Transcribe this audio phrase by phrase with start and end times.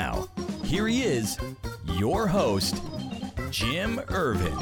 [0.00, 0.26] now,
[0.64, 1.36] here he is,
[1.98, 2.82] your host,
[3.50, 4.56] Jim Ervin.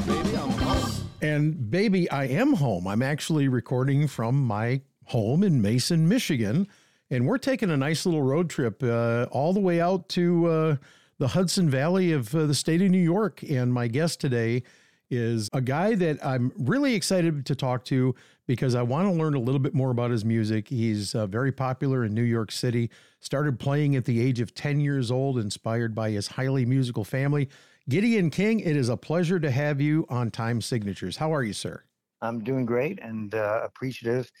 [1.21, 2.85] And baby, I am home.
[2.85, 6.67] I'm actually recording from my home in Mason, Michigan.
[7.09, 10.75] And we're taking a nice little road trip uh, all the way out to uh,
[11.19, 13.41] the Hudson Valley of uh, the state of New York.
[13.43, 14.63] And my guest today
[15.09, 18.15] is a guy that I'm really excited to talk to
[18.47, 20.67] because I want to learn a little bit more about his music.
[20.67, 24.79] He's uh, very popular in New York City, started playing at the age of 10
[24.79, 27.49] years old, inspired by his highly musical family.
[27.87, 31.17] Gideon King, it is a pleasure to have you on Time Signatures.
[31.17, 31.83] How are you, sir?
[32.21, 34.31] I'm doing great and uh, appreciative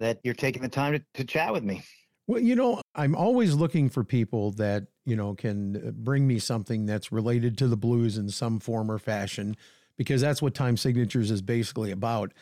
[0.00, 1.82] that you're taking the time to, to chat with me.
[2.26, 6.40] Well, you know, I'm always looking for people that, you know, can uh, bring me
[6.40, 9.56] something that's related to the blues in some form or fashion,
[9.96, 12.32] because that's what Time Signatures is basically about.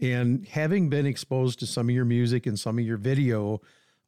[0.00, 3.60] And having been exposed to some of your music and some of your video,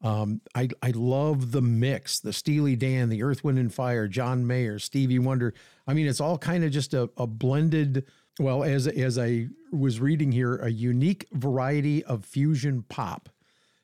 [0.02, 4.46] um, I, I love the mix, the Steely Dan, the Earth, Wind, and Fire, John
[4.46, 5.54] Mayer, Stevie Wonder.
[5.86, 8.04] I mean, it's all kind of just a, a blended,
[8.40, 13.28] well, as, as I was reading here, a unique variety of fusion pop.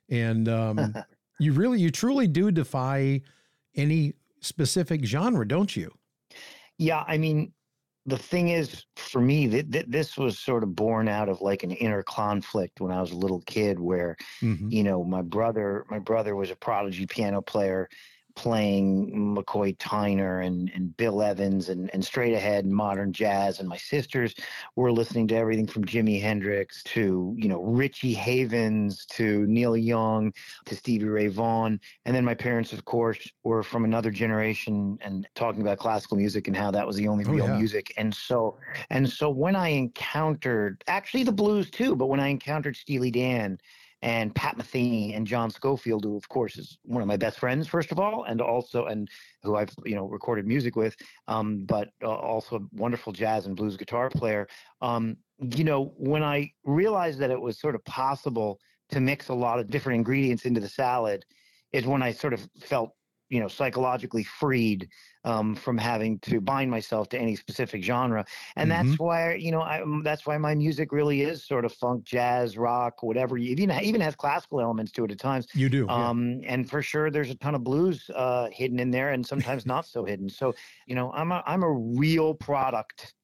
[0.08, 0.94] And um,
[1.38, 3.22] you really, you truly do defy
[3.74, 5.92] any specific genre, don't you?
[6.78, 7.52] Yeah, I mean,
[8.06, 11.62] the thing is, for me, th- th- this was sort of born out of like
[11.62, 14.70] an inner conflict when I was a little kid, where Mhm.
[14.70, 17.88] you know my brother, my brother was a prodigy piano player,
[18.34, 23.60] playing McCoy Tyner and, and Bill Evans and, and straight ahead modern jazz.
[23.60, 24.34] And my sisters
[24.76, 30.32] were listening to everything from Jimi Hendrix to, you know, Richie Havens to Neil Young
[30.66, 31.80] to Stevie Ray Vaughan.
[32.04, 36.48] And then my parents, of course, were from another generation and talking about classical music
[36.48, 37.56] and how that was the only Oh, real yeah.
[37.56, 37.92] music.
[37.96, 38.58] And so
[38.90, 43.58] and so when I encountered actually the blues too, but when I encountered Steely Dan
[44.02, 47.68] and Pat Metheny and John Scofield, who of course is one of my best friends,
[47.68, 49.08] first of all, and also and
[49.42, 50.96] who I've you know recorded music with,
[51.28, 54.48] um, but uh, also a wonderful jazz and blues guitar player.
[54.80, 58.58] Um, you know, when I realized that it was sort of possible
[58.90, 61.24] to mix a lot of different ingredients into the salad,
[61.72, 62.90] is when I sort of felt
[63.28, 64.88] you know psychologically freed
[65.24, 68.24] um, from having to bind myself to any specific genre.
[68.56, 71.72] And that's why you know I, um, that's why my music really is sort of
[71.72, 75.46] funk jazz rock whatever it even even has classical elements to it at times.
[75.54, 75.86] You do.
[75.88, 76.08] yeah.
[76.08, 79.66] um, and for sure there's a ton of blues uh, hidden in there and sometimes
[79.66, 80.28] not so hidden.
[80.28, 80.54] So
[80.86, 83.14] you know i'm a, I'm a real product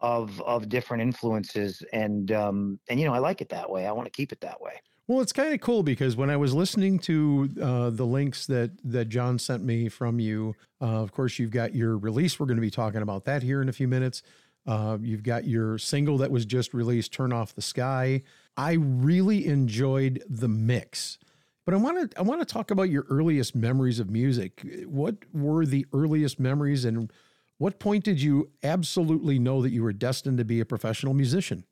[0.00, 3.86] of of different influences and um, and you know i like it that way.
[3.86, 6.36] I want to keep it that way Well, it's kind of cool because when I
[6.36, 11.12] was listening to uh, the links that that John sent me from you, uh, of
[11.12, 12.38] course, you've got your release.
[12.38, 14.22] We're going to be talking about that here in a few minutes.
[14.66, 18.22] Uh, you've got your single that was just released, "Turn Off the Sky."
[18.58, 21.16] I really enjoyed the mix,
[21.64, 24.60] but I want to I want to talk about your earliest memories of music.
[24.84, 27.10] What were the earliest memories, and
[27.56, 31.64] what point did you absolutely know that you were destined to be a professional musician?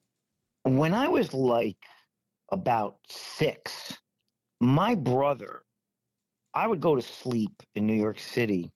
[0.66, 1.76] when I was like
[2.50, 3.96] about six,
[4.60, 5.62] my brother,
[6.54, 8.72] I would go to sleep in New York City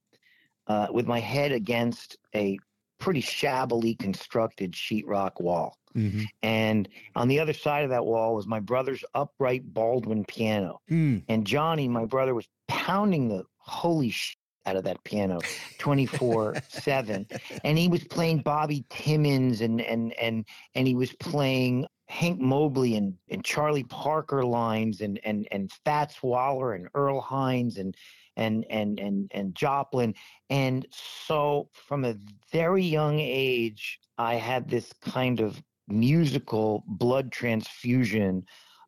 [0.67, 2.59] uh, with my head against a
[2.99, 5.77] pretty shabbily constructed sheetrock wall.
[5.97, 6.25] Mm-hmm.
[6.43, 10.81] And on the other side of that wall was my brother's upright Baldwin piano.
[10.91, 11.25] Mm.
[11.29, 14.37] And Johnny, my brother, was pounding the holy shit
[14.71, 15.41] out of that piano
[15.79, 17.27] 24 7
[17.65, 22.97] and he was playing bobby timmons and and and and he was playing hank mobley
[22.97, 27.97] and and charlie parker lines and and and fats waller and earl hines and
[28.37, 30.15] and and and and joplin.
[30.49, 30.87] And
[31.27, 32.17] so from a
[32.53, 38.45] very young age i had this kind of musical blood transfusion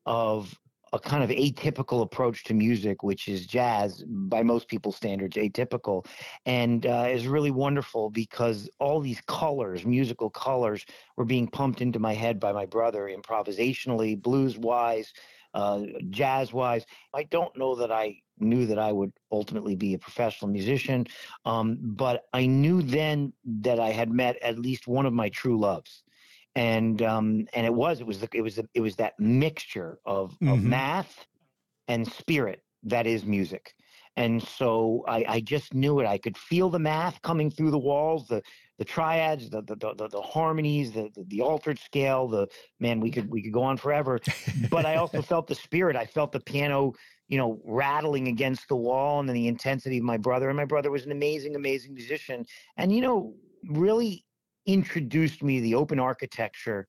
[0.06, 0.54] of
[0.92, 6.04] a kind of atypical approach to music, which is jazz, by most people's standards, atypical,
[6.44, 10.84] and uh, is really wonderful because all these colors, musical colors,
[11.16, 15.12] were being pumped into my head by my brother improvisationally, blues wise,
[15.54, 16.84] uh, jazz wise.
[17.14, 21.06] I don't know that I knew that I would ultimately be a professional musician,
[21.46, 25.58] um, but I knew then that I had met at least one of my true
[25.58, 26.02] loves
[26.54, 29.98] and um, and it was it was the, it was the, it was that mixture
[30.04, 30.62] of of Mhm.
[30.62, 31.26] math
[31.88, 33.74] and spirit that is music
[34.16, 36.06] and so I, I just knew it.
[36.06, 38.42] I could feel the math coming through the walls, the
[38.78, 42.28] the triads, the the the, the harmonies, the, the, the altered scale.
[42.28, 44.20] The man, we could we could go on forever.
[44.70, 45.96] but I also felt the spirit.
[45.96, 46.92] I felt the piano,
[47.28, 50.48] you know, rattling against the wall, and then the intensity of my brother.
[50.48, 52.44] And my brother was an amazing, amazing musician,
[52.76, 53.34] and you know,
[53.66, 54.24] really
[54.66, 56.86] introduced me the open architecture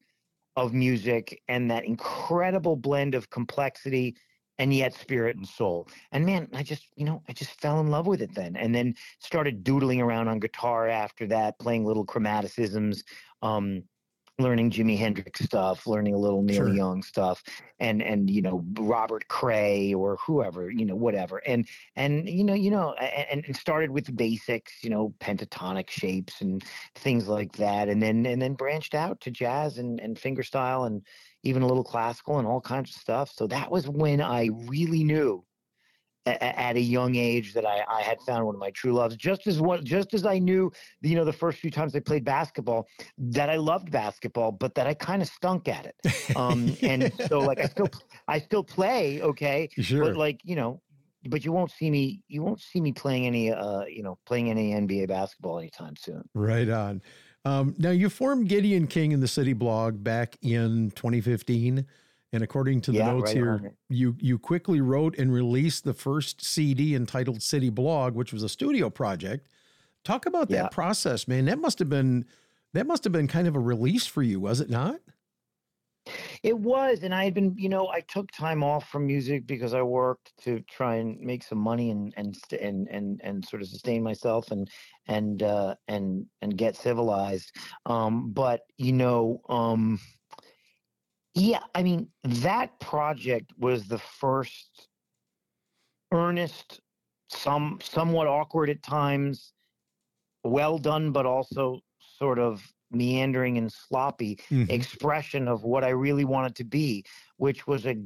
[0.56, 4.16] of music and that incredible blend of complexity
[4.60, 5.88] and yet spirit and soul.
[6.12, 8.56] And man, I just, you know, I just fell in love with it then.
[8.56, 13.04] And then started doodling around on guitar after that, playing little chromaticisms,
[13.42, 13.84] um,
[14.40, 16.74] learning Jimi Hendrix stuff, learning a little Neil Sure.
[16.74, 17.44] Young stuff,
[17.80, 22.54] and and you know Robert Cray or whoever, you know whatever, and and you know
[22.54, 26.64] you know and, and started with the basics, you know pentatonic shapes and
[26.96, 31.06] things like that, and then and then branched out to jazz and and fingerstyle and
[31.44, 33.32] even a little classical and all kinds of stuff.
[33.34, 35.44] So that was when I really knew
[36.26, 39.16] at a young age that I, I had found one of my true loves.
[39.16, 40.72] Just as what, just as I knew,
[41.02, 42.88] you know, the first few times I played basketball,
[43.18, 46.36] that I loved basketball, but that I kind of stunk at it.
[46.36, 47.90] Um, and so, like, I still,
[48.28, 50.06] I still play, okay, Sure.
[50.06, 50.82] but like, you know,
[51.28, 54.50] but you won't see me, you won't see me playing any, uh, you know, playing
[54.50, 56.24] any NBA basketball anytime soon.
[56.34, 57.02] Right on.
[57.46, 61.86] Um, now you formed Gideon King in the City blog back in 2015,
[62.34, 65.94] and according to the Yeah, notes right here, you you quickly wrote and released the
[65.94, 69.48] first CD entitled City Blog, which was a studio project.
[70.04, 71.46] Talk about that process, man.
[71.46, 72.26] That must have been
[72.74, 75.02] that must have been kind of a release for you, was it not?
[76.44, 79.74] It was, and I had been, you know, I took time off from music because
[79.74, 83.70] I worked to try and make some money and and and and and sort of
[83.70, 84.70] sustain myself and
[85.08, 87.56] and uh, and and get civilized.
[87.86, 90.00] Um, but you know, um,
[91.36, 94.90] yeah, I mean, that project was the first
[96.12, 96.82] earnest,
[97.30, 99.54] some somewhat awkward at times,
[100.44, 104.70] well done, but also sort of meandering and sloppy Mhm.
[104.70, 107.04] expression of what I really wanted to be,
[107.38, 107.98] which was a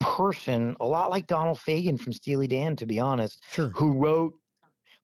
[0.00, 3.68] person a lot like Donald Fagen from Steely Dan, to be honest, Sure.
[3.70, 4.34] who wrote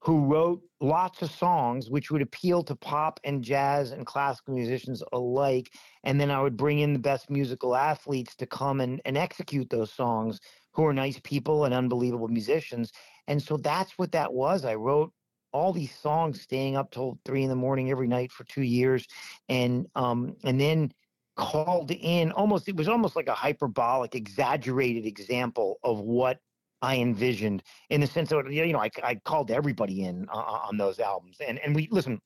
[0.03, 5.03] who wrote lots of songs which would appeal to pop and jazz and classical musicians
[5.13, 5.73] alike.
[6.05, 9.69] And then I would bring in the best musical athletes to come and, and execute
[9.69, 10.41] those songs
[10.73, 12.93] who are nice people and unbelievable musicians.
[13.27, 14.65] And so that's what that was.
[14.65, 15.13] I wrote
[15.53, 19.07] all these songs staying up till three in the morning every night for two years.
[19.49, 20.93] And um and then
[21.37, 26.39] called in almost it was almost like a hyperbolic, exaggerated example of what
[26.83, 30.77] I envisioned in the sense that you know I, I called everybody in uh, on
[30.77, 32.21] those albums and and we listen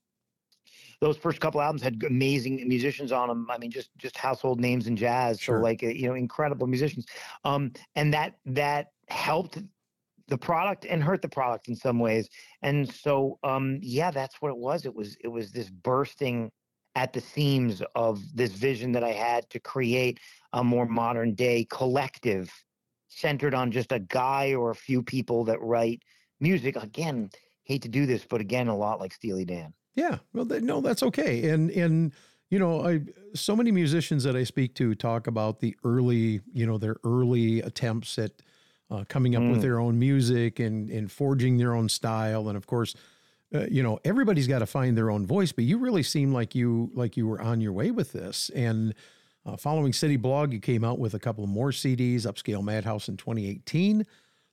[1.01, 4.87] those first couple albums had amazing musicians on them I mean just just household names
[4.87, 5.59] in jazz Sure.
[5.59, 7.06] so like uh, you know incredible musicians
[7.45, 9.59] um and that that helped
[10.29, 12.29] the product and hurt the product in some ways
[12.62, 16.51] and so um yeah that's what it was it was it was this bursting
[16.97, 20.21] at the seams of this vision that I had to create
[20.53, 22.63] a more modern day collective
[23.14, 26.02] centered on just a guy or a few people that write
[26.40, 26.76] music.
[26.76, 27.31] Again,
[27.64, 29.75] hate to do this, but again, a lot like Steely Dan.
[29.94, 31.49] Yeah, well, th- no, that's okay.
[31.50, 32.12] And and
[32.50, 33.00] you know, I
[33.34, 37.61] so many musicians that I speak to talk about the early, you know, their early
[37.61, 38.32] attempts at
[38.90, 39.62] uh, coming up with Mm.
[39.62, 42.48] their own music and and forging their own style.
[42.48, 42.94] And of course,
[43.55, 45.53] uh, you know, everybody's got to find their own voice.
[45.53, 48.50] But you really seem like you like you were on your way with this.
[48.50, 48.94] And
[49.46, 53.17] uh, following City Blog, you came out with a couple more CDs: Upscale Madhouse in
[53.17, 54.06] 2018,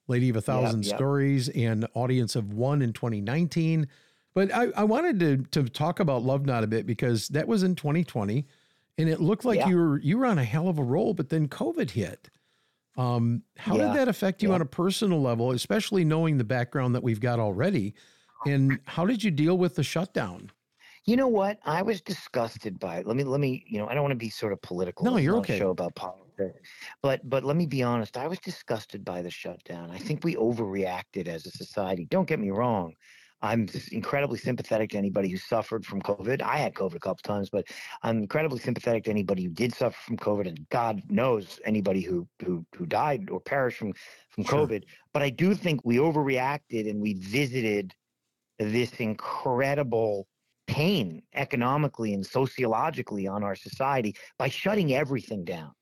[0.08, 0.96] Lady of a Thousand yep.
[0.96, 3.88] Stories, and Audience of One in 2019.
[4.34, 7.64] But I, I wanted to to talk about Love Not a bit because that was
[7.64, 8.46] in 2020,
[8.98, 9.70] and it looked like Yeah.
[9.70, 11.14] you were you were on a hell of a roll.
[11.14, 12.30] But then COVID hit.
[12.98, 13.88] Um, how Yeah.
[13.88, 14.56] did that affect you Yeah.
[14.56, 17.94] on a personal level, especially knowing the background that we've got already?
[18.46, 20.52] And how did you deal with the shutdown?
[21.06, 21.58] You know what?
[21.66, 23.08] I was disgusted by it.
[23.08, 25.06] Let me let me, you know, I don't want to be sort of political.
[25.06, 25.58] No, you're okay.
[25.58, 26.70] Show about politics.
[27.02, 29.90] But but let me be honest, I was disgusted by the shutdown.
[29.90, 32.06] I think we overreacted as a society.
[32.06, 32.94] Don't get me wrong.
[33.44, 36.44] I'm incredibly sympathetic to anybody who suffered from COVID.
[36.44, 37.66] I had COVID a couple times, but
[38.04, 42.28] I'm incredibly sympathetic to anybody who did suffer from COVID, and God knows anybody who
[42.46, 43.94] who who died or perished from
[44.30, 44.68] from Sure.
[44.68, 44.84] COVID.
[45.14, 47.96] But I do think we overreacted and we visited
[48.60, 50.28] this incredible
[50.72, 55.74] pain economically and sociologically on our society by shutting everything down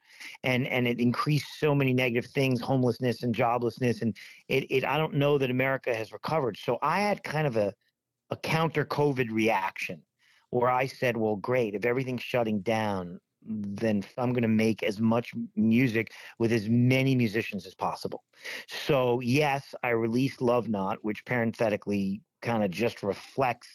[0.43, 4.17] and and it increased so many negative things homelessness and joblessness and
[4.48, 7.72] it, it i don't know that america has recovered so i had kind of a
[8.31, 10.01] a counter covid reaction
[10.50, 15.00] where i said well great if everything's shutting down then I'm going to make as
[15.00, 18.25] much music with as many musicians as possible.
[18.67, 23.69] So, yes, I released Love Not, which parenthetically kind of just reflects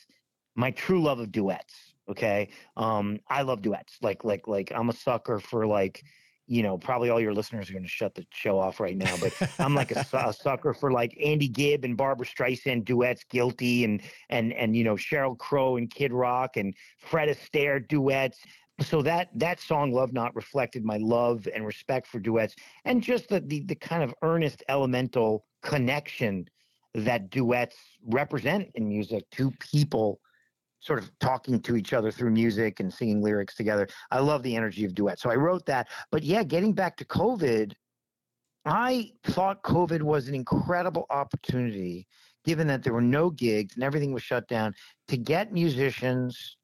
[0.54, 1.94] my true love of duets.
[2.08, 2.50] Okay.
[2.76, 3.98] Um, I love duets.
[4.02, 6.02] Like, like, like I'm a sucker for like,
[6.46, 9.16] you know, probably all your listeners are going to shut the show off right now,
[9.18, 13.84] but I'm like a, a, sucker for like Andy Gibb and Barbra Streisand duets, Guilty,
[13.84, 18.40] and and and you know Sheryl Crow and Kid Rock and Fred Astaire duets.
[18.80, 23.28] So that that song "Love Not" reflected my love and respect for duets, and just
[23.30, 26.46] the the, the kind of earnest, elemental connection
[26.94, 30.20] that duets represent in music to people
[30.84, 33.88] sort of talking to each other through music and singing lyrics together.
[34.10, 35.18] I love the energy of duet.
[35.18, 35.88] So I wrote that.
[36.10, 37.72] But yeah, getting back to COVID,
[38.66, 42.06] I thought COVID was an incredible opportunity,
[42.44, 44.74] given that there were no gigs and everything was shut down,
[45.08, 46.56] to get musicians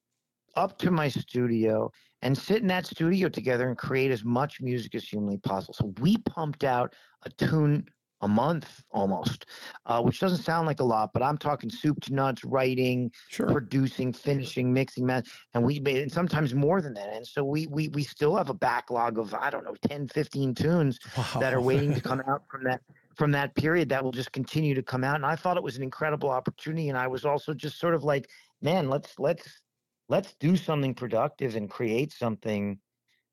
[0.54, 1.90] up to my studio
[2.22, 5.72] and sit in that studio together and create as much music as humanly possible.
[5.72, 7.86] So we pumped out a tune
[8.22, 9.46] a month almost,
[9.86, 13.46] uh, which doesn't sound like a lot, but I'm talking soup to nuts, writing, Sure.
[13.46, 15.24] producing, finishing, mixing, man,
[15.54, 17.12] and we made and sometimes more than that.
[17.12, 20.54] And so we we we still have a backlog of I don't know 10, 15
[20.54, 20.98] tunes
[21.40, 22.80] that are waiting to come out from that
[23.16, 25.16] from that period that will just continue to come out.
[25.16, 26.88] And I thought it was an incredible opportunity.
[26.88, 28.28] And I was also just sort of like,
[28.62, 29.60] man, let's let's
[30.08, 32.78] let's do something productive and create something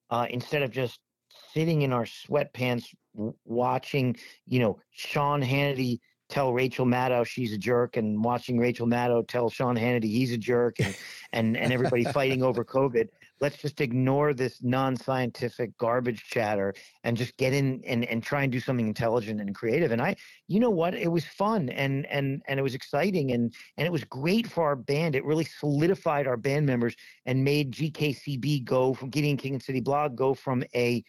[0.10, 1.00] uh, instead of just
[1.54, 2.86] sitting in our sweatpants
[3.46, 9.28] watching, you know, Sean Hannity tell Rachel Maddow she's a jerk and watching Rachel Maddow
[9.28, 10.96] tell Sean Hannity he's a jerk and
[11.34, 13.08] and, and everybody fighting over COVID.
[13.40, 18.52] Let's just ignore this non-scientific garbage chatter and just get in and, and try and
[18.52, 19.92] do something intelligent and creative.
[19.92, 20.16] And I,
[20.48, 23.92] you know what, it was fun and and and it was exciting and and it
[23.92, 25.16] was great for our band.
[25.16, 26.96] It really solidified our band members
[27.26, 31.04] and made GKCB go from Gideon King and City Blog go from a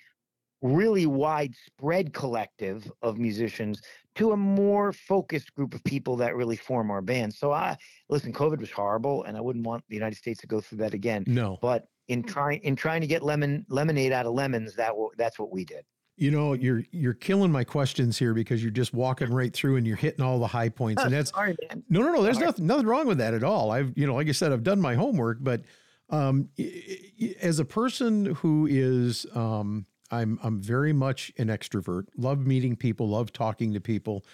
[0.63, 3.81] really widespread collective of musicians
[4.17, 7.33] to a more focused group of people that really form our band.
[7.33, 7.77] So I
[8.09, 10.95] listen, COVID was horrible and I wouldn't want the United States to go through that
[10.95, 11.25] again.
[11.27, 11.59] No.
[11.63, 15.39] But in trying in trying to get lemon lemonade out of lemons, that w- that's
[15.39, 15.85] what we did.
[16.17, 19.87] You know, you're you're killing my questions here because you're just walking right through and
[19.87, 21.01] you're hitting all the high points.
[21.05, 21.85] And that's Sorry, man.
[21.89, 22.23] no, no, no.
[22.23, 22.47] There's Sorry.
[22.47, 23.71] nothing nothing wrong with that at all.
[23.71, 25.63] I've you know, like I said, I've done my homework, but
[26.11, 32.07] um, i- i- as a person who is um, I'm I'm very much an extrovert.
[32.17, 33.09] Love meeting people.
[33.09, 34.25] Love talking to people.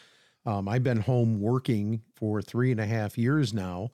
[0.46, 3.90] Um, I've been home working for three and a half years now.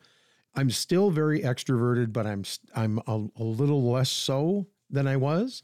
[0.54, 2.44] I'm still very extroverted, but I'm
[2.75, 5.62] I'm a, a little less so than I was.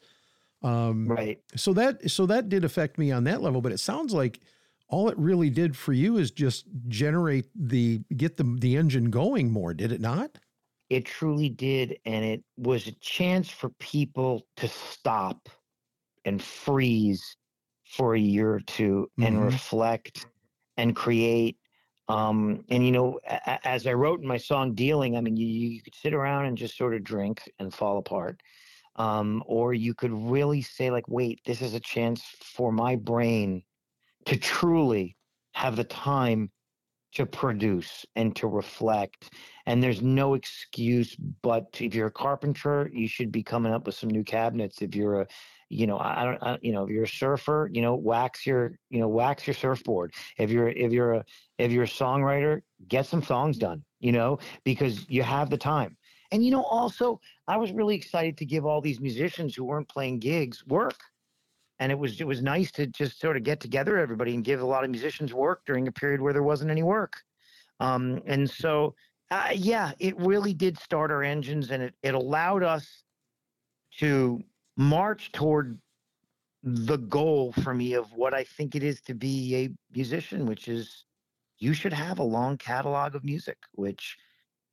[0.62, 1.42] Um, Right.
[1.56, 4.40] so that so that did affect me on that level, but it sounds like
[4.88, 9.50] all it really did for you is just generate the get the the engine going
[9.52, 10.38] more, did it not?
[10.88, 11.99] It truly did.
[12.04, 15.49] And it was a chance for people to stop
[16.26, 17.37] and freeze
[17.87, 19.45] for a year or 2 and Mhm.
[19.45, 20.26] reflect
[20.76, 21.59] and create.
[22.09, 25.47] Um, and, you know, a- as I wrote in my song Dealing, I mean, you,
[25.47, 28.42] you could sit around and just sort of drink and fall apart.
[28.97, 33.64] Um, or you could really say, like, wait, this is a chance for my brain
[34.26, 35.16] to truly
[35.54, 36.52] have the time
[37.12, 39.33] to produce and to reflect.
[39.66, 43.95] And there's no excuse but if you're a carpenter, you should be coming up with
[43.95, 44.83] some new cabinets.
[44.83, 45.28] If you're a,
[45.68, 48.78] you know, I don't, I, you know, if you're a surfer, you know, wax your,
[48.90, 50.14] you know, wax your surfboard.
[50.38, 51.25] If you're, if you're a,
[51.58, 53.82] if you're a songwriter, get some songs done.
[54.00, 55.96] You know, because you have the time.
[56.30, 59.88] And you know, also, I was really excited to give all these musicians who weren't
[59.88, 60.96] playing gigs work
[61.78, 64.61] and it was it was nice to just sort of get together everybody and give
[64.61, 67.23] a lot of musicians work during a period where there wasn't any work
[67.80, 68.94] um, and so
[69.30, 73.02] uh, yeah it really did start our engines and it, it allowed us
[73.99, 74.40] to
[74.76, 75.80] march toward
[76.62, 80.68] the goal for me of what i think it is to be a musician which
[80.68, 81.06] is
[81.59, 84.16] you should have a long catalog of music which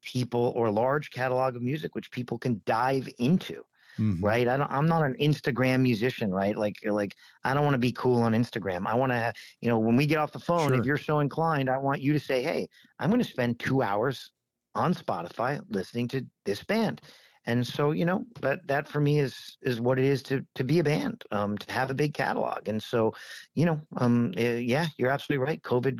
[0.03, 3.63] people or a large catalog of music which people can dive into
[3.97, 4.21] Mhm.
[4.21, 4.47] right?
[4.47, 6.57] I don't, I'm not an Instagram musician, right?
[6.57, 8.87] Like, like I don't want to be cool on Instagram.
[8.87, 10.79] I want to, you know, when we get off the phone, Sure.
[10.79, 12.67] if you're so inclined, I want you to say, hey,
[12.99, 14.31] I'm going to spend two hours
[14.75, 17.01] on Spotify listening to this band.
[17.45, 20.63] And so, you know, that that for me is is what it is to to
[20.63, 22.67] be a band, um, to have a big catalog.
[22.67, 23.13] And so,
[23.53, 25.61] you know, um, eh, yeah, you're absolutely right.
[25.61, 25.99] COVID,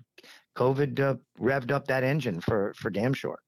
[0.56, 3.40] COVID uh, revved up that engine for for damn sure.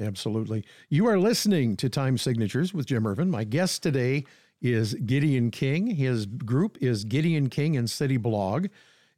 [0.00, 0.64] Absolutely.
[0.88, 3.30] You are listening to Time Signatures with Jim Ervin.
[3.30, 4.24] My guest today
[4.60, 5.86] is Gideon King.
[5.88, 8.68] His group is Gideon King and City Blog.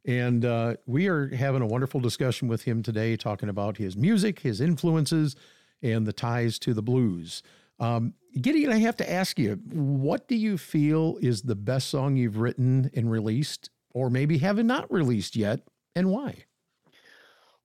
[0.05, 4.39] And uh, we are having a wonderful discussion with him today, talking about his music,
[4.39, 5.35] his influences,
[5.81, 7.41] and the ties to the blues.
[7.79, 12.15] Um, Gideon, I have to ask you, what do you feel is the best song
[12.15, 15.61] you've written and released, or maybe haven't not released yet,
[15.95, 16.45] and why?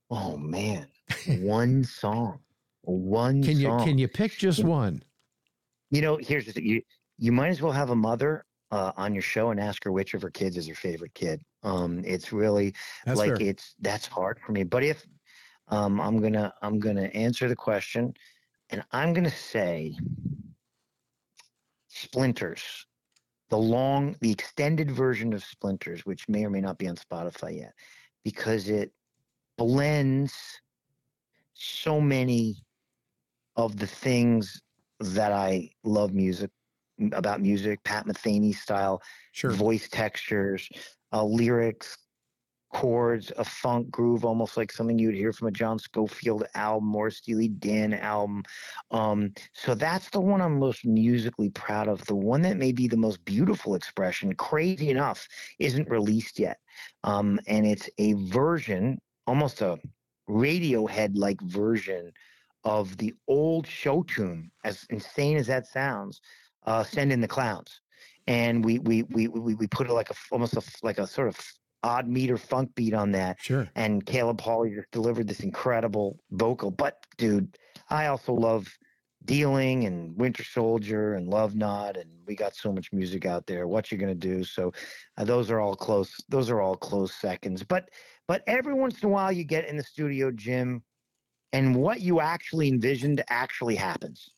[0.09, 0.87] Oh man,
[1.39, 2.39] one song,
[2.81, 3.43] one.
[3.43, 3.83] Can you song.
[3.85, 5.03] can you pick just one?
[5.89, 6.65] You know, here's the thing.
[6.65, 6.81] You
[7.17, 10.13] you might as well have a mother uh, on your show and ask her which
[10.13, 11.41] of her kids is her favorite kid.
[11.63, 12.73] Um, it's really
[13.05, 13.47] That's like fair.
[13.47, 14.63] it's that's hard for me.
[14.63, 15.05] But if
[15.67, 18.13] um, I'm gonna I'm gonna answer the question,
[18.71, 19.97] and I'm gonna say
[21.87, 22.85] Splinters,
[23.49, 27.59] the long the extended version of Splinters, which may or may not be on Spotify
[27.59, 27.73] yet,
[28.23, 28.91] because it
[29.57, 30.33] blends
[31.53, 32.55] so many
[33.55, 34.61] of the things
[34.99, 36.49] that I love music
[37.13, 39.01] about music, Pat Metheny style
[39.31, 39.51] Sure.
[39.51, 40.69] voice textures,
[41.11, 41.97] uh, lyrics,
[42.71, 47.07] chords, a funk groove, almost like something you'd hear from a John Scofield album or
[47.07, 48.43] a Steely Dan album.
[48.91, 52.05] Um, so that's the one I'm most musically proud of.
[52.05, 55.27] The one that may be the most beautiful expression, crazy enough,
[55.59, 56.59] isn't released yet.
[57.03, 59.79] Um, and it's a version, almost a
[60.29, 62.11] Radiohead like version
[62.63, 66.21] of the old show tune, as insane as that sounds,
[66.65, 67.81] uh, Send in the Clowns
[68.27, 71.27] and we we we we, we put it like a almost a, like a sort
[71.27, 71.39] of
[71.83, 73.69] odd meter funk beat on that Sure.
[73.75, 77.57] and caleb hawley just delivered this incredible vocal but dude
[77.89, 78.67] i also love
[79.25, 83.67] dealing and winter soldier and love not and we got so much music out there
[83.67, 84.71] what you're gonna do so
[85.17, 87.89] uh, those are all close those are all close seconds but
[88.27, 90.83] but every once in a while you get in the studio jim
[91.53, 94.31] and what you actually envisioned actually happens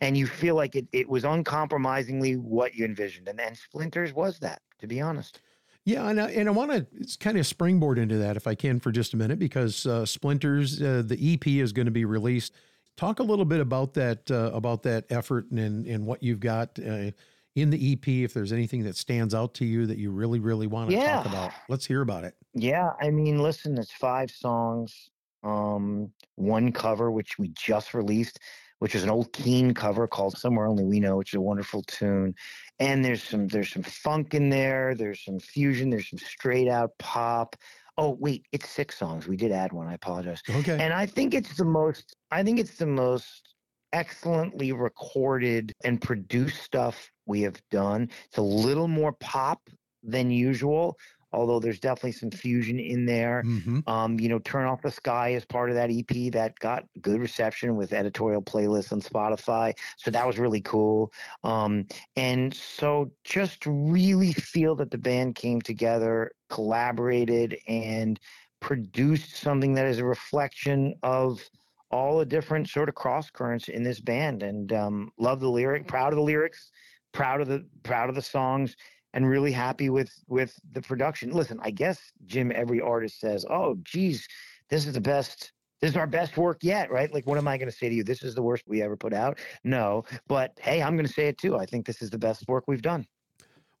[0.00, 3.28] and you feel like it, it was uncompromisingly what you envisioned.
[3.28, 5.40] And then Splinters was that, to be honest.
[5.88, 8.78] Yeah, and I, and I want to kind of springboard into that if I can
[8.78, 12.52] for just a minute because uh, Splinters, uh, the EP is going to be released.
[12.98, 16.78] Talk a little bit about that uh, about that effort and and what you've got
[16.78, 17.12] uh,
[17.56, 18.06] in the EP.
[18.06, 21.22] If there's anything that stands out to you that you really really want to Yeah.
[21.22, 22.34] talk about, let's hear about it.
[22.52, 25.08] Yeah, I mean, listen, it's five songs,
[25.42, 28.40] um, one cover which we just released,
[28.78, 31.82] which is an old Keane cover called "Somewhere Only We Know," which is a wonderful
[31.82, 32.34] tune.
[32.78, 34.94] And there's some there's some funk in there.
[34.94, 35.90] There's some fusion.
[35.90, 37.56] There's some straight out pop.
[37.96, 39.26] Oh wait, it's six songs.
[39.26, 39.88] We did add one.
[39.88, 40.42] I apologize.
[40.48, 40.78] Okay.
[40.80, 43.54] And I think it's the most I think it's the most
[43.92, 48.10] excellently recorded and produced stuff we have done.
[48.26, 49.68] It's a little more pop
[50.02, 50.96] than usual,
[51.32, 53.42] although there's definitely some fusion in there.
[53.42, 56.84] hmm Um, you know, Turn Off the Sky is part of that EP that got
[57.00, 59.74] good reception with editorial playlists on Spotify.
[59.96, 61.12] So that was really cool.
[61.44, 61.86] Um,
[62.16, 68.18] and so just really feel that the band came together, collaborated, and
[68.60, 71.42] produced something that is a reflection of
[71.90, 74.42] all the different sort of cross currents in this band.
[74.42, 76.70] And um, love the lyric, proud of the lyrics,
[77.12, 78.76] proud of the proud of the songs
[79.18, 81.32] and really happy with with the production.
[81.32, 84.28] Listen, I guess Jim, every artist says, "Oh, geez,
[84.70, 85.50] this is the best.
[85.80, 87.12] This is our best work yet." Right?
[87.12, 88.04] Like, what am I going to say to you?
[88.04, 89.40] This is the worst we ever put out.
[89.64, 91.56] No, but hey, I'm going to say it too.
[91.58, 93.06] I think this is the best work we've done.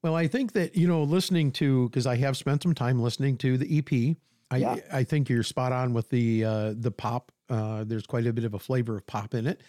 [0.02, 3.36] Well, I think that you know, listening to because I have spent some time listening
[3.38, 4.16] to the EP.
[4.50, 4.76] I Yeah.
[4.92, 7.30] I think you're spot on with the uh, the pop.
[7.48, 9.62] Uh, there's quite a bit of a flavor of pop in it,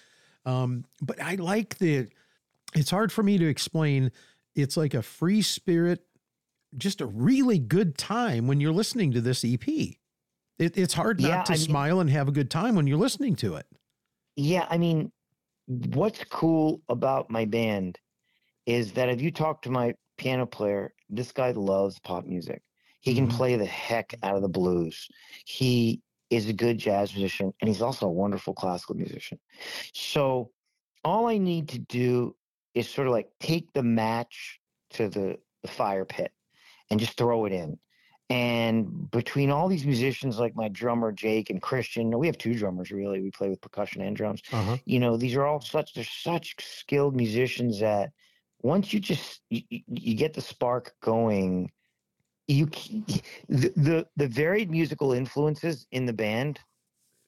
[0.47, 2.07] um, but I like the.
[2.73, 4.11] It's hard for me to explain.
[4.55, 6.01] It's like a free spirit,
[6.77, 9.67] just a really good time when you're listening to this EP.
[9.67, 9.97] It,
[10.77, 12.97] it's hard not Yeah, to I mean- smile and have a good time when you're
[12.97, 13.65] listening to it.
[14.35, 15.11] Yeah, I mean,
[15.67, 17.97] what's cool about my band
[18.65, 22.61] is that if you talk to my piano player, this guy loves pop music.
[23.01, 23.31] He can Mhm.
[23.31, 25.07] play the heck out of the blues.
[25.45, 29.39] He is a good jazz musician and he's also a wonderful classical musician.
[29.93, 30.51] So
[31.03, 32.35] all I need to do
[32.75, 34.59] is sort of like take the match
[34.91, 36.31] to the, the fire pit
[36.89, 37.77] and just throw it in.
[38.31, 42.91] And between all these musicians like my drummer Jake and Christian, we have two drummers
[42.91, 43.21] really.
[43.21, 44.77] We play with percussion and drums Uh-huh.
[44.85, 48.11] you know these are all such they're such skilled musicians that
[48.61, 51.71] once you just you, you- get the spark going
[52.47, 56.59] you the, the the varied musical influences in the band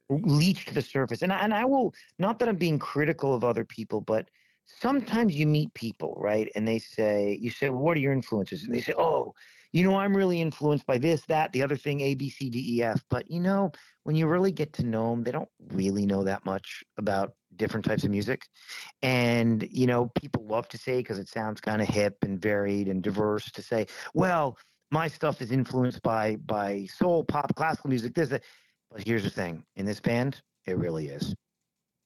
[0.10, 3.44] leach to the surface and I, and I will not that I'm being critical of
[3.44, 4.30] other people but
[4.80, 8.64] sometimes you meet people right and they say you say well, what are your influences?
[8.64, 8.92] And they mm-hmm.
[8.92, 9.34] say oh
[9.74, 12.78] you know I'm really influenced by this that the other thing A B C D
[12.78, 13.04] E F.
[13.10, 13.72] But you know
[14.04, 17.86] when you really get to know them they don't really know that much about different
[17.86, 18.44] types of music.
[19.02, 22.88] And you know people love to say because it sounds kind of hip and varied
[22.88, 24.58] and diverse to say well
[24.92, 28.44] my stuff is influenced by by soul pop classical music this that.
[28.92, 31.34] But here's the thing in this band it really is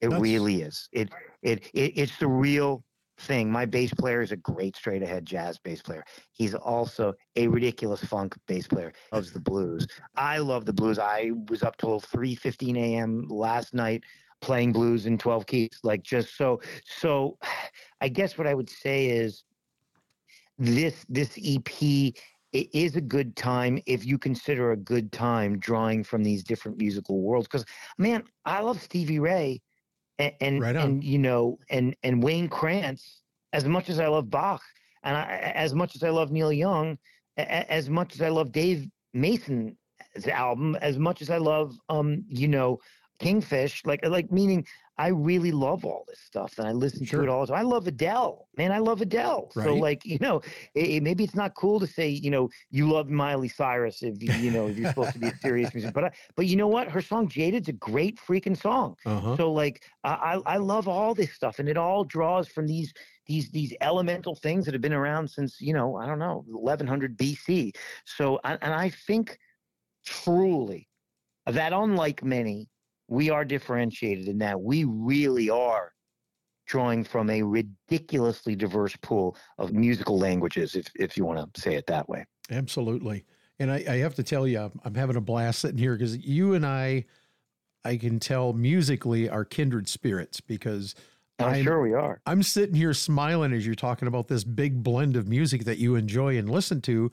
[0.00, 0.88] It That's- really is.
[0.92, 1.10] It,
[1.42, 2.84] it it it's the real
[3.18, 3.50] thing.
[3.50, 6.04] My bass player is a great straight ahead jazz bass player.
[6.32, 8.92] He's also a ridiculous funk bass player.
[9.12, 9.86] Loves the blues.
[10.16, 10.98] I love the blues.
[10.98, 13.26] I was up till 3:15 a.m.
[13.28, 14.04] last night
[14.42, 15.80] playing blues in 12 keys.
[15.82, 17.38] Like just so so
[18.00, 19.44] I guess what I would say is
[20.58, 22.12] this this EP
[22.52, 26.78] it is a good time if you consider a good time drawing from these different
[26.78, 27.64] musical worlds because
[27.98, 29.60] man i love stevie ray
[30.18, 34.30] and and, Right and you know and and wayne krantz as much as i love
[34.30, 34.62] bach
[35.02, 36.98] and I, as much as i love neil young
[37.36, 39.74] a- as much as i love dave mason's
[40.30, 42.78] album as much as i love um you know
[43.18, 44.66] kingfish like like meaning
[44.98, 47.20] I really love all this stuff and I listen Sure.
[47.20, 47.42] to it all.
[47.44, 47.60] the time.
[47.60, 48.72] I love Adele, man.
[48.72, 49.50] I love Adele.
[49.52, 50.40] So like you know,
[50.74, 54.22] it, it- maybe it's not cool to say you know you love Miley Cyrus if
[54.22, 56.56] you, you know if you're supposed to be a serious music, but I, but you
[56.56, 56.88] know what?
[56.90, 58.96] Her song Jaded's a great freaking song.
[59.04, 59.36] Uh-huh.
[59.36, 62.92] So like I I I love all this stuff and it all draws from these
[63.26, 67.18] these these elemental things that have been around since you know I don't know 1100
[67.18, 67.74] BC.
[68.04, 69.38] So and I think
[70.04, 70.88] truly
[71.46, 72.68] that unlike many
[73.08, 75.92] we are differentiated in that we really are
[76.66, 81.74] drawing from a ridiculously diverse pool of musical languages, if if you want to say
[81.76, 82.24] it that way.
[82.50, 83.24] Absolutely.
[83.58, 86.16] And I, I have to tell you, I'm- I'm having a blast sitting here because
[86.18, 87.04] you and I,
[87.84, 90.94] I can tell musically are kindred spirits because
[91.38, 92.20] I'm, I'm- sure we are.
[92.26, 95.94] I'm sitting here smiling as you're talking about this big blend of music that you
[95.94, 97.10] enjoy and listen to.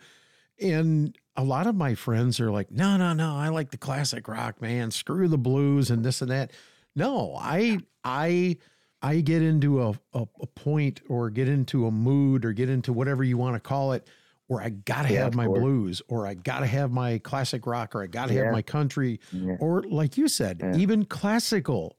[0.62, 4.28] And a lot of my friends are like, no, no, no, I like the classic
[4.28, 4.92] rock, man.
[4.92, 6.52] Screw the blues and this and that.
[6.96, 8.58] No, I, I,
[9.02, 12.94] I get into a, a, a point or get into a mood or get into
[12.94, 14.08] whatever you want to call it
[14.48, 15.60] where I got to Yeah, have my course.
[15.62, 18.44] blues or I got to have my classic rock or I got to Yeah.
[18.44, 19.56] have my country Yeah.
[19.60, 21.98] or like you said, even classical.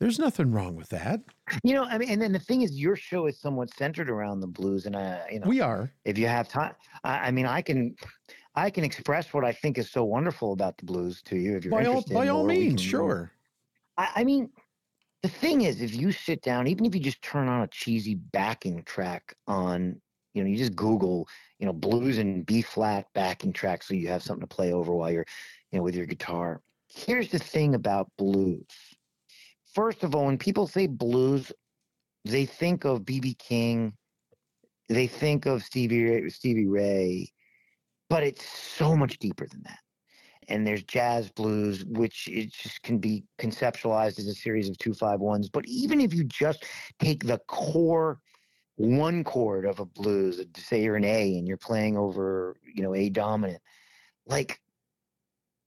[0.00, 1.20] There's nothing wrong with that.
[1.64, 4.40] You know, I mean, and then the thing is, your show is somewhat centered around
[4.40, 5.92] the blues, and I, you know, We are.
[6.04, 7.96] if you have time, I, I mean, I can,
[8.54, 11.64] I can express what I think is so wonderful about the blues to you if
[11.64, 13.32] you're By all, by all means, sure.
[13.96, 14.50] I, I mean,
[15.22, 18.14] the thing is, if you sit down, even if you just turn on a cheesy
[18.14, 20.00] backing track on,
[20.32, 21.26] you know, you just Google,
[21.58, 24.92] you know, blues and B flat backing track, so you have something to play over
[24.92, 25.26] while you're,
[25.72, 26.62] you know, with your guitar.
[26.86, 28.64] Here's the thing about blues.
[29.78, 31.52] First of all, when people say blues,
[32.24, 33.92] they think of BB King,
[34.88, 37.32] they think of Stevie Ray, Stevie Ray,
[38.10, 39.78] but it's so much deeper than that
[40.48, 44.94] and there's jazz blues, which it just can be conceptualized as a series of two
[44.94, 45.48] five ones.
[45.48, 46.64] But even if you just
[46.98, 48.18] take the core
[48.76, 52.96] one chord of a blues, say you're an A and you're playing over, you know,
[52.96, 53.60] A dominant,
[54.26, 54.60] like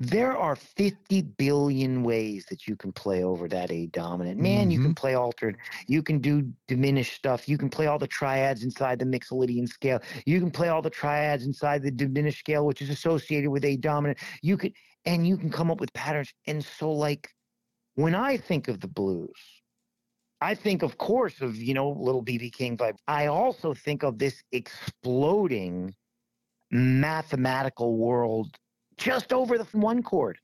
[0.02, 4.40] there are 50 billion ways that you can play over that A dominant.
[4.40, 4.94] Man, you can mm-hmm.
[4.94, 9.06] play altered, you can do diminished stuff, you can play all the triads inside the
[9.06, 13.52] Mixolydian scale, you can play all the triads inside the diminished scale, which is associated
[13.52, 14.18] with A dominant.
[14.42, 14.74] You could,
[15.06, 16.34] and you can come up with patterns.
[16.48, 17.30] And so, like,
[17.94, 19.30] when I think of the blues,
[20.42, 22.96] I think, of course, of, you know, little BB King vibe.
[23.08, 25.94] I also think of this exploding
[26.72, 28.58] mathematical world
[29.02, 30.40] just over the one chord.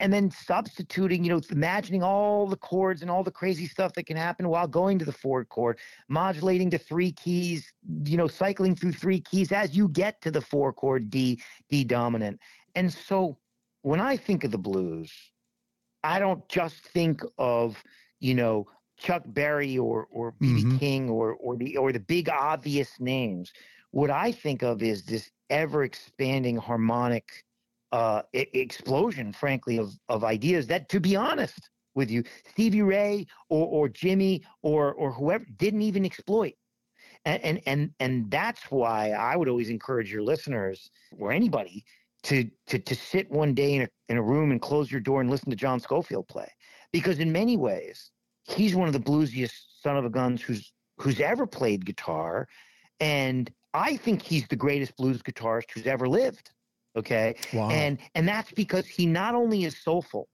[0.00, 4.06] And then substituting, you know, imagining all the chords and all the crazy stuff that
[4.06, 7.72] can happen while going to the fourth chord, modulating to three keys,
[8.04, 11.84] you know, cycling through three keys as you get to the four chord D, D
[11.84, 12.40] dominant.
[12.74, 13.38] And so
[13.82, 15.12] when I think of the blues,
[16.04, 17.82] I don't just think of,
[18.20, 18.66] you know,
[18.98, 20.78] Chuck Berry or or BB Mhm.
[20.78, 23.52] King or or the or the big obvious names.
[23.92, 27.44] What I think of is this ever expanding harmonic
[27.92, 33.66] uh, explosion, frankly, of of ideas that, to be honest with you, Stevie Ray or
[33.66, 36.54] or Jimmy or or whoever didn't even exploit.
[37.24, 41.84] And and and, and that's why I would always encourage your listeners or anybody
[42.24, 45.20] to to to sit one day in a in a room and close your door
[45.20, 46.50] and listen to John Scofield play,
[46.92, 48.10] because in many ways
[48.44, 49.52] he's one of the bluesiest
[49.82, 52.48] son of a guns who's who's ever played guitar,
[53.00, 56.50] and I think he's the greatest blues guitarist who's ever lived.
[56.94, 57.70] Okay, Wow.
[57.70, 60.28] and and that's because he not only is soulful,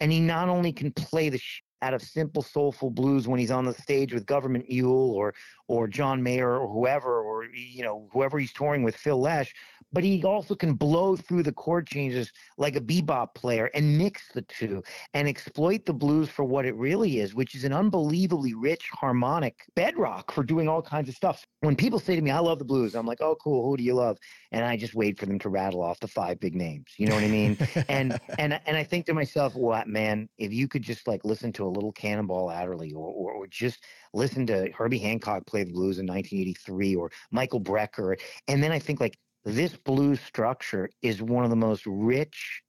[0.00, 3.50] and he not only can play the sh- out of simple soulful blues when he's
[3.50, 5.34] on the stage with Government Mule or
[5.68, 9.54] or John Mayer or whoever or you know whoever he's touring with Phil Lesh,
[9.92, 14.28] but he also can blow through the chord changes like a bebop player and mix
[14.32, 14.82] the two
[15.14, 19.64] and exploit the blues for what it really is, which is an unbelievably rich harmonic
[19.74, 21.46] bedrock for doing all kinds of stuff.
[21.60, 23.68] When people say to me, "I love the blues," I'm like, "Oh, cool.
[23.68, 24.18] Who do you love?"
[24.52, 26.86] And I just wait for them to rattle off the five big names.
[26.96, 27.58] You know what I mean?
[27.88, 30.28] and and and I think to myself, "What man?
[30.38, 33.84] If you could just like listen to a little Cannonball Adderley or, or, or just
[34.14, 38.18] listen to Herbie Hancock play the blues in 1983 or Michael Brecker.
[38.48, 42.62] And then I think like this blues structure is one of the most rich.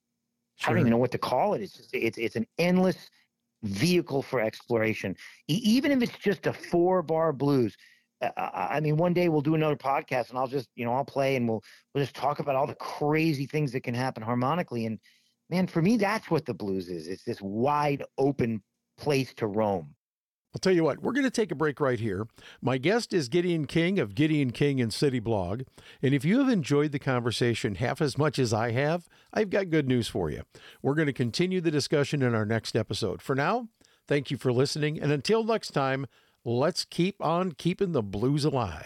[0.63, 1.61] I don't even know what to call it.
[1.61, 3.09] It's just, it's it's an endless
[3.63, 5.15] vehicle for exploration.
[5.47, 7.75] E- even if it's just a four bar blues.
[8.19, 11.05] Uh, I mean, one day we'll do another podcast, and I'll just you know I'll
[11.05, 14.87] play and we'll we'll just talk about all the crazy things that can happen harmonically.
[14.87, 14.99] And
[15.49, 17.07] man, for me, that's what the blues is.
[17.07, 18.61] It's this wide open
[18.97, 19.95] place to roam.
[20.55, 22.27] I'll tell you what, we're going to take a break right here.
[22.61, 25.63] My guest is Gideon King of Gideon King and City Blog.
[26.01, 29.69] And if you have enjoyed the conversation half as much as I have, I've got
[29.69, 30.41] good news for you.
[30.81, 33.21] We're going to continue the discussion in our next episode.
[33.21, 33.67] For now,
[34.07, 34.99] thank you for listening.
[34.99, 36.07] And until next time,
[36.43, 38.85] let's keep on keeping the blues alive.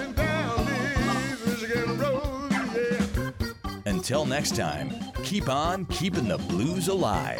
[4.11, 4.93] Until next time,
[5.23, 7.39] keep on keeping the blues alive.